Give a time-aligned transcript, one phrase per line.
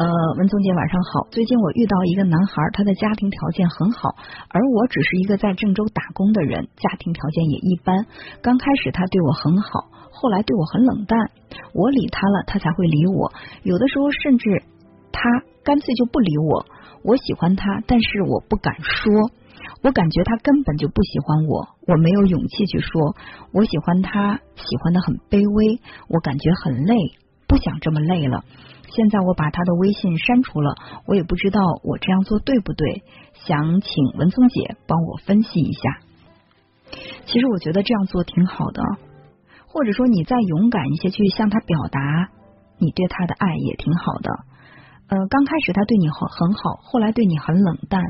[0.00, 0.08] 呃，
[0.38, 1.28] 文总姐晚上好。
[1.30, 4.16] 最近我遇到一个男孩，他的家庭条件很好，
[4.48, 8.06] 而我只是一个在郑州打工的人，家庭条件也一般。
[8.40, 11.18] 刚开始他对我很好，后来对我很冷淡。
[11.74, 13.30] 我理他了，他才会理我。
[13.62, 14.64] 有的时候甚至
[15.12, 15.20] 他
[15.62, 16.64] 干脆就不理我。
[17.04, 19.12] 我喜欢他，但是我不敢说。
[19.82, 23.14] 我感觉他根本就不喜欢我，我没有勇气去说。
[23.52, 25.78] 我喜欢他，喜欢的很卑微。
[26.08, 26.96] 我感觉很累，
[27.50, 28.44] 不想这么累了。
[28.94, 30.76] 现在我把他的微信删除了，
[31.06, 33.02] 我也不知道我这样做对不对，
[33.34, 35.98] 想请文松姐帮我分析一下。
[37.26, 38.82] 其实我觉得这样做挺好的，
[39.66, 42.30] 或者说你再勇敢一些去向他表达
[42.78, 44.30] 你对他的爱也挺好的。
[45.08, 48.00] 呃，刚开始他对你很很好，后来对你很冷淡，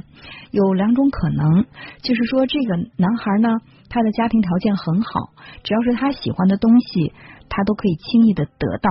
[0.51, 1.65] 有两种可能，
[2.03, 3.49] 就是说这个男孩呢，
[3.89, 5.31] 他的家庭条件很好，
[5.65, 7.15] 只要是他喜欢的东西，
[7.49, 8.91] 他都可以轻易的得到，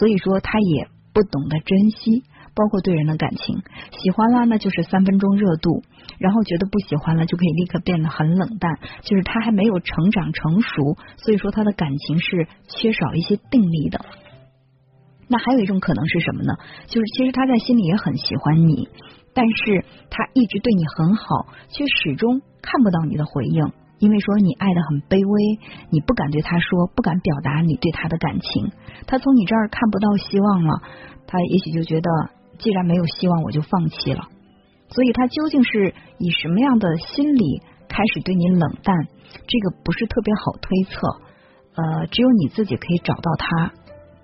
[0.00, 0.88] 所以说他也。
[1.12, 2.22] 不懂得珍惜，
[2.54, 3.62] 包括对人的感情，
[4.00, 5.82] 喜欢了那就是三分钟热度，
[6.20, 14.06] 然后觉得不喜欢了就可以立刻变得很冷淡，就是他还没有成长成熟，所以说他的感情是缺少一些定力的。
[15.26, 16.54] 那还有一种可能是什么呢？
[16.86, 18.88] 就是其实他在心里也很喜欢你，
[19.34, 23.72] 但是他一直对你很好，却始终看不到你的回应。
[24.00, 28.72] 因为说你爱的很卑微，你不敢对他说，不敢表达你对他的感情，
[29.06, 30.82] 他从你这儿看不到希望了，
[31.28, 32.08] 他也许就觉得
[32.58, 34.26] 既然没有希望，我就放弃了。
[34.88, 39.06] 所以他究竟是以什么样的心理开始对你冷淡？
[39.46, 41.06] 这个不是特别好推测，
[41.76, 43.72] 呃，只有你自己可以找到他，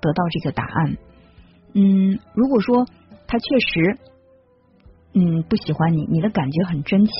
[0.01, 0.97] 得到这个答案。
[1.75, 2.87] 嗯，如果说
[3.29, 3.99] 他确实
[5.13, 7.13] 嗯不喜欢你，你的感觉很真切，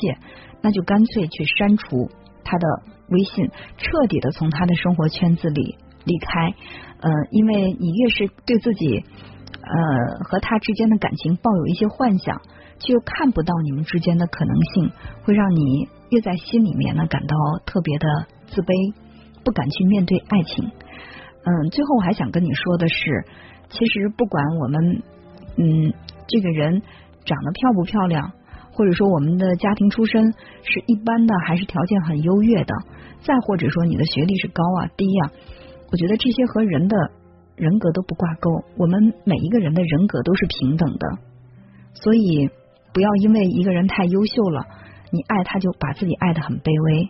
[0.63, 2.11] 那就干脆去删除。
[2.47, 2.67] 他的
[3.09, 6.55] 微信彻底的从他的生活圈子里离开，
[7.01, 9.05] 呃，因为你越是对自己
[9.51, 12.41] 呃和他之间的感情抱有一些幻想，
[12.79, 14.93] 却又看不到你们之间的可能性，
[15.25, 17.37] 会让你越在心里面呢感到
[17.67, 18.07] 特别的
[18.47, 18.95] 自卑，
[19.45, 20.71] 不敢去面对爱情。
[21.45, 23.25] 嗯，最后我还想跟你说的是，
[23.71, 25.03] 其实不管我们
[25.57, 25.93] 嗯
[26.29, 26.83] 这个人
[27.25, 28.33] 长得漂不漂亮。
[28.77, 30.33] 或者说我们的家庭出身
[30.63, 32.75] 是一般的，还是条件很优越的？
[33.23, 35.31] 再或者说你的学历是高啊、低呀？
[35.91, 36.97] 我觉得这些和人的
[37.57, 38.51] 人格都不挂钩。
[38.77, 41.19] 我们每一个人的人格都是平等的，
[41.95, 42.51] 所以
[42.93, 44.67] 不要因为一个人太优秀了，
[45.11, 47.09] 你爱他就把自己爱的很卑微，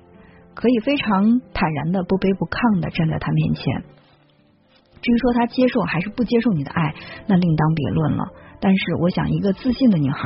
[0.54, 3.82] 可以非常坦然的、不卑不亢的站在他面前。
[5.02, 6.94] 至于说他接受还是不接受你的爱，
[7.26, 8.24] 那另当别论了。
[8.58, 10.20] 但是，我想，一个自信的女孩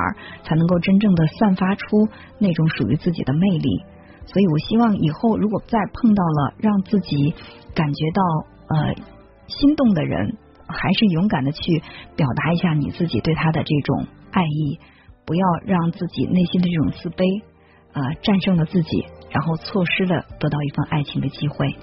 [0.44, 2.08] 才能够真正的散发出
[2.38, 3.84] 那种属于自己的魅力。
[4.26, 7.34] 所以我希望以后如果再碰到了让自己
[7.74, 8.22] 感觉到
[8.68, 8.94] 呃
[9.48, 10.36] 心动的人，
[10.68, 11.82] 还是勇敢的去
[12.14, 14.78] 表达一下你自己对他的这种爱意，
[15.26, 17.42] 不要让自己内心的这种自卑
[17.92, 21.74] 呃战胜了自己，然后错失了得到一份爱情的机会。